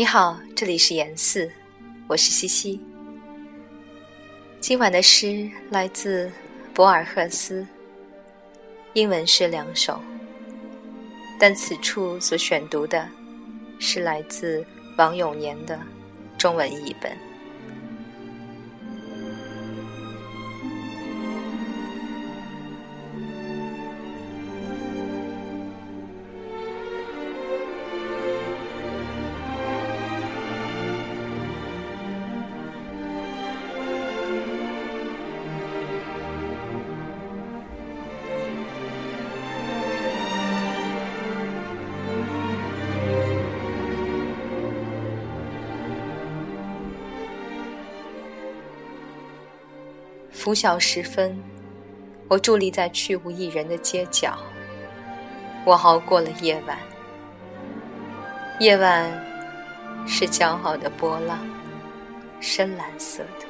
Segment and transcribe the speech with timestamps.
[0.00, 1.52] 你好，这里是言四，
[2.08, 2.80] 我是西西。
[4.58, 6.32] 今晚的诗来自
[6.72, 7.66] 博尔赫斯，
[8.94, 10.00] 英文诗两首，
[11.38, 13.06] 但此处所选读的
[13.78, 14.64] 是来自
[14.96, 15.78] 王永年的
[16.38, 17.14] 中文译本。
[50.40, 51.38] 拂晓时分，
[52.26, 54.38] 我伫立在去无一人的街角。
[55.66, 56.78] 我熬过了夜晚。
[58.58, 59.12] 夜晚
[60.06, 61.46] 是骄傲的波浪，
[62.40, 63.44] 深蓝色的。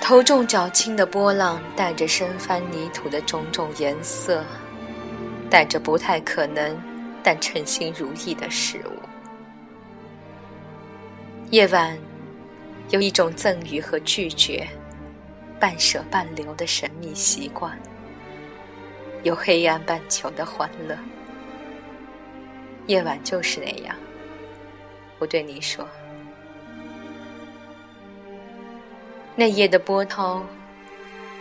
[0.00, 4.44] 头重脚轻的波浪，带着深翻泥土的种种颜色，
[5.50, 6.80] 带着不太可能
[7.24, 8.92] 但称心如意的事物。
[11.50, 11.98] 夜晚。
[12.90, 14.66] 有一种赠予和拒绝，
[15.58, 17.78] 半舍半留的神秘习惯，
[19.22, 20.96] 有黑暗半球的欢乐。
[22.86, 23.96] 夜晚就是那样，
[25.18, 25.86] 我对你说。
[29.34, 30.44] 那夜的波涛，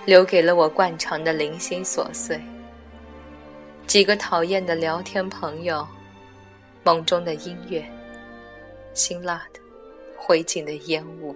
[0.06, 2.40] 留给了我惯常的零星琐碎，
[3.86, 5.86] 几个讨厌的聊天朋友，
[6.84, 7.84] 梦中的音乐，
[8.94, 9.60] 辛辣的。
[10.24, 11.36] 灰烬的烟雾，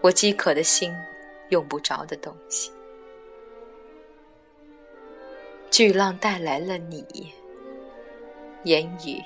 [0.00, 0.96] 我饥渴的心
[1.50, 2.72] 用不着的东西。
[5.70, 7.30] 巨浪带来了你，
[8.64, 9.22] 言语，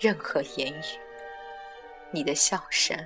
[0.00, 0.98] 任何言语，
[2.10, 2.98] 你的笑声，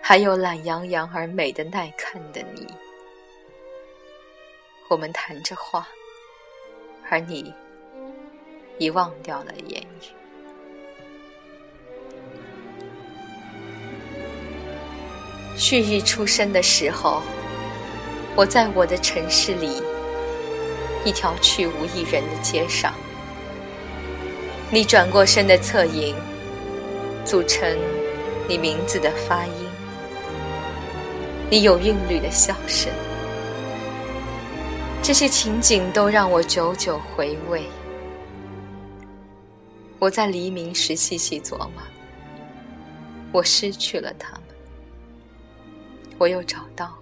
[0.00, 2.68] 还有懒洋洋而美的耐看的你。
[4.88, 5.88] 我们谈着话，
[7.10, 7.52] 而你
[8.78, 10.25] 已忘掉了言语。
[15.56, 17.22] 旭日初升的时候，
[18.34, 19.82] 我在我的城市里，
[21.02, 22.92] 一条去无一人的街上。
[24.70, 26.14] 你转过身的侧影，
[27.24, 27.74] 组成
[28.46, 29.52] 你名字的发音。
[31.48, 32.92] 你有韵律的笑声，
[35.02, 37.62] 这些情景都让我久久回味。
[39.98, 41.82] 我在黎明时细细琢磨，
[43.32, 44.38] 我失去了他。
[46.18, 46.98] 我又找到了。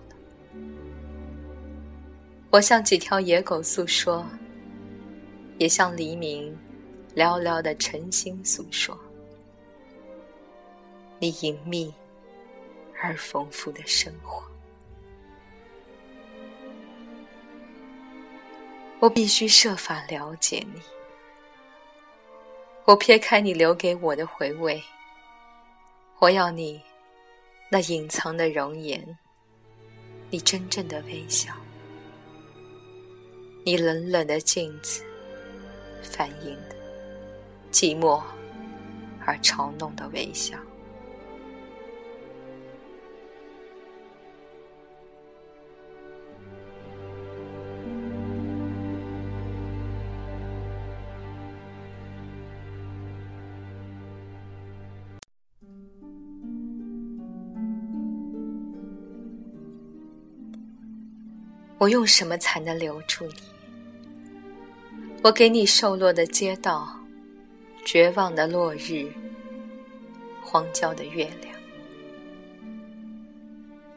[2.50, 4.24] 我向几条野狗诉说，
[5.58, 6.56] 也向黎明
[7.14, 8.98] 寥寥的晨星诉说。
[11.18, 11.94] 你隐秘
[13.00, 14.42] 而丰富的生活，
[18.98, 20.82] 我必须设法了解你。
[22.84, 24.82] 我撇开你留给我的回味，
[26.18, 26.80] 我要你。
[27.74, 29.04] 那隐藏的容颜，
[30.30, 31.52] 你真正的微笑，
[33.64, 35.02] 你冷冷的镜子，
[36.00, 36.76] 反映的
[37.72, 38.22] 寂寞
[39.26, 40.56] 而嘲弄的微笑。
[61.84, 63.34] 我用什么才能留住你？
[65.22, 66.98] 我给你瘦落的街道，
[67.84, 69.12] 绝望的落日，
[70.42, 71.54] 荒郊的月亮。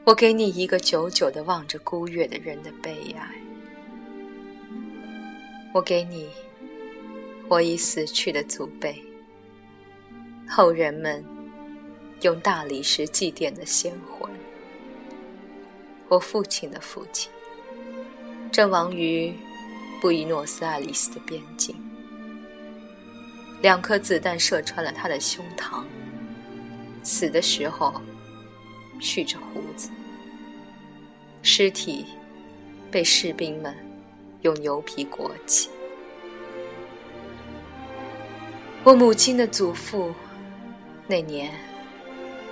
[0.03, 3.35] 我给你一个久久的望着孤月的人的悲哀。
[5.73, 6.29] 我给你
[7.47, 9.01] 我已死去的祖辈，
[10.45, 11.23] 后人们
[12.19, 14.29] 用大理石祭奠的先魂。
[16.09, 17.31] 我父亲的父亲。
[18.57, 19.31] 阵亡于
[20.01, 21.75] 布宜诺斯艾利斯的边境，
[23.62, 25.83] 两颗子弹射穿了他的胸膛。
[27.04, 28.01] 死的时候
[29.00, 29.92] 蓄着胡子，
[31.44, 32.04] 尸体
[32.89, 33.75] 被士兵们
[34.42, 35.69] 用牛皮裹起。
[38.83, 40.15] 我母亲的祖父
[41.06, 41.54] 那年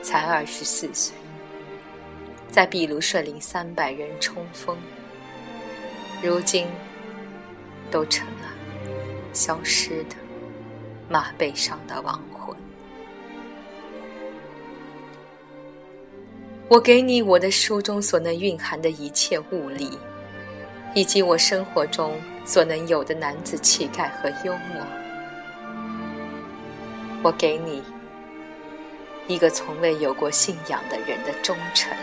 [0.04, 1.16] 才二十四岁，
[2.52, 4.78] 在秘鲁率领三百人冲锋。
[6.26, 6.66] 如今，
[7.92, 8.50] 都成了
[9.32, 10.16] 消失的
[11.08, 12.58] 马背上的亡魂。
[16.68, 20.00] 我给你我的书中所能蕴含的一切物力，
[20.96, 24.84] 以及我生活中所能有的男子气概和幽默。
[27.22, 27.84] 我给你
[29.28, 31.96] 一个从未有过信仰的人的忠诚。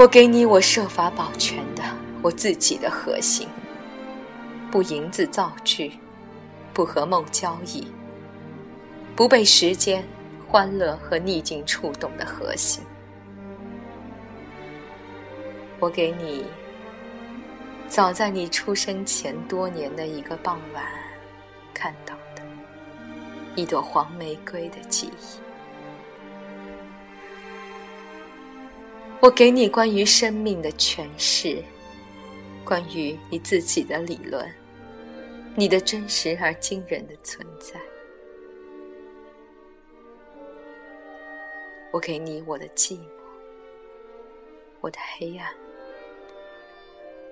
[0.00, 1.82] 我给你我设法保全的
[2.22, 3.46] 我自己的核心，
[4.70, 5.92] 不银子造句，
[6.72, 7.86] 不和梦交易，
[9.14, 10.02] 不被时间。
[10.48, 12.82] 欢乐和逆境触动的核心，
[15.78, 16.44] 我给你
[17.86, 20.82] 早在你出生前多年的一个傍晚
[21.74, 22.42] 看到的
[23.54, 25.49] 一朵黄玫瑰的记忆。
[29.22, 31.62] 我给你关于生命的诠释，
[32.64, 34.50] 关于你自己的理论，
[35.54, 37.78] 你的真实而惊人的存在。
[41.90, 43.02] 我给你我的寂寞，
[44.80, 45.52] 我的黑暗，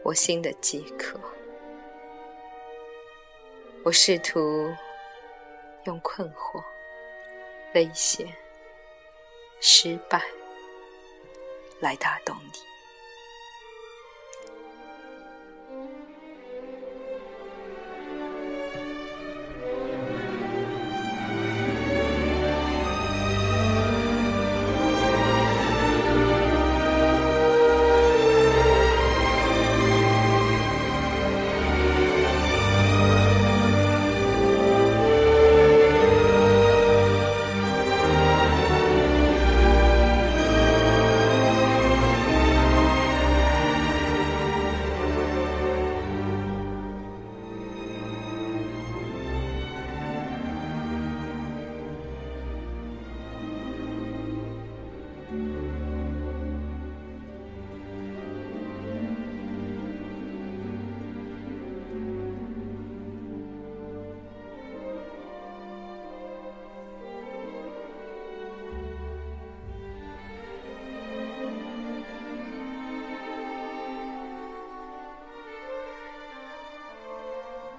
[0.02, 1.18] 我心的饥渴。
[3.82, 4.70] 我试图
[5.84, 6.62] 用困惑、
[7.74, 8.30] 危险、
[9.58, 10.22] 失败
[11.80, 12.77] 来打动你。